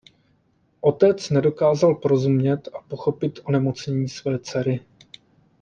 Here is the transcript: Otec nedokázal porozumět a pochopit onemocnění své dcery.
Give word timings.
Otec 0.81 1.29
nedokázal 1.29 1.95
porozumět 1.95 2.67
a 2.73 2.81
pochopit 2.89 3.39
onemocnění 3.43 4.09
své 4.09 4.39
dcery. 4.39 4.79